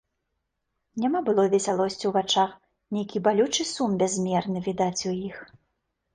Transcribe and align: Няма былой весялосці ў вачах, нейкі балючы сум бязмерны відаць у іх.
Няма 1.03 1.19
былой 1.27 1.49
весялосці 1.55 1.99
ў 2.07 2.11
вачах, 2.15 2.51
нейкі 2.99 3.23
балючы 3.29 3.67
сум 3.75 3.91
бязмерны 4.05 4.59
відаць 4.71 4.97
у 5.15 5.17
іх. 5.31 5.37